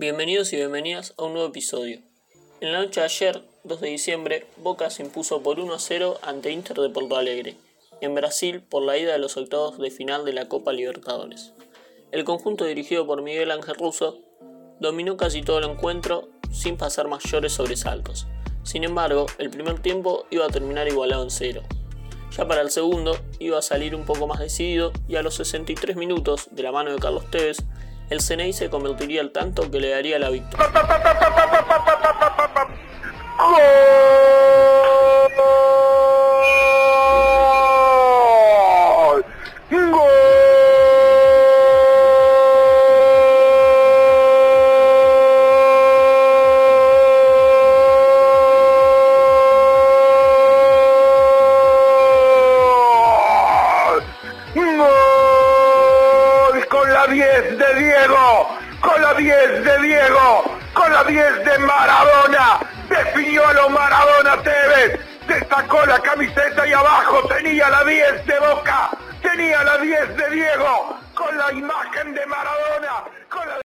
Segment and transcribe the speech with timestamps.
[0.00, 2.00] Bienvenidos y bienvenidas a un nuevo episodio.
[2.62, 6.20] En la noche de ayer, 2 de diciembre, Boca se impuso por 1 a 0
[6.22, 7.58] ante Inter de Porto Alegre,
[8.00, 11.52] en Brasil por la ida de los octavos de final de la Copa Libertadores.
[12.12, 14.20] El conjunto dirigido por Miguel Ángel Russo
[14.80, 18.26] dominó casi todo el encuentro sin pasar mayores sobresaltos.
[18.62, 21.60] Sin embargo, el primer tiempo iba a terminar igualado en cero.
[22.34, 25.94] Ya para el segundo iba a salir un poco más decidido y a los 63
[25.96, 27.58] minutos, de la mano de Carlos Tevez,
[28.10, 30.66] el CNI se convertiría al tanto que le daría la victoria.
[57.10, 58.48] 10 de Diego,
[58.80, 65.00] con la 10 de Diego, con la 10 de Maradona, definió a los Maradona Tevez,
[65.26, 68.90] se sacó la camiseta y abajo tenía la 10 de Boca,
[69.22, 73.60] tenía la 10 de Diego, con la imagen de Maradona, con la...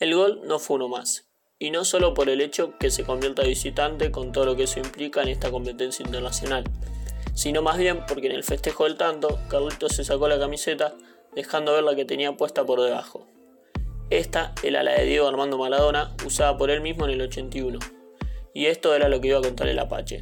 [0.00, 3.42] El gol no fue uno más, y no solo por el hecho que se convierta
[3.42, 6.64] visitante con todo lo que eso implica en esta competencia internacional,
[7.34, 10.94] sino más bien porque en el festejo del tanto, Carlitos se sacó la camiseta
[11.34, 13.26] dejando ver la que tenía puesta por debajo.
[14.10, 17.78] Esta era la de Diego Armando Maradona, usada por él mismo en el 81.
[18.54, 20.20] Y esto era lo que iba a contar el Apache.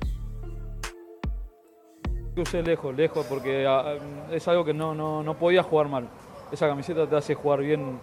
[2.37, 3.97] Usé lejos, lejos, porque ah,
[4.31, 6.09] es algo que no, no, podía jugar mal.
[6.53, 7.99] Esa camiseta te hace jugar bien.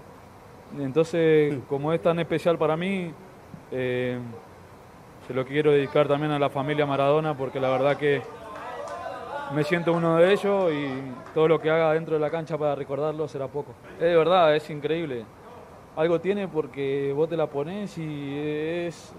[0.77, 3.13] Entonces, como es tan especial para mí,
[3.71, 4.19] eh,
[5.25, 8.21] se lo quiero dedicar también a la familia Maradona, porque la verdad que
[9.53, 12.75] me siento uno de ellos y todo lo que haga dentro de la cancha para
[12.75, 13.73] recordarlo será poco.
[13.95, 15.25] Es de verdad, es increíble.
[15.95, 19.13] Algo tiene porque vos te la pones y es,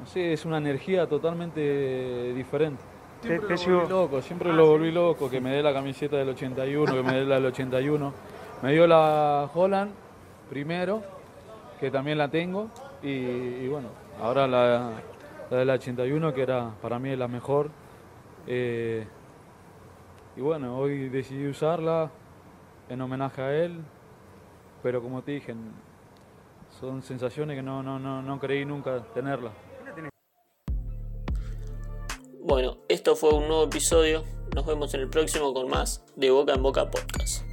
[0.00, 2.82] no sé, es una energía totalmente diferente.
[3.20, 6.94] Siempre lo volví loco, siempre lo volví loco, que me dé la camiseta del 81,
[6.94, 8.12] que me dé la del 81.
[8.62, 9.92] Me dio la Holland
[10.48, 11.02] primero,
[11.80, 12.68] que también la tengo,
[13.02, 13.88] y, bueno,
[14.20, 14.90] ahora la,
[15.50, 17.70] la del 81, que era para mí la mejor.
[18.46, 19.06] Eh,
[20.36, 22.10] y bueno, hoy decidí usarla
[22.88, 23.80] en homenaje a él,
[24.82, 25.54] pero como te dije,
[26.80, 29.52] son sensaciones que no, no, no, no creí nunca tenerla.
[32.40, 34.24] Bueno, esto fue un nuevo episodio.
[34.54, 37.47] Nos vemos en el próximo con más de Boca en Boca Podcast.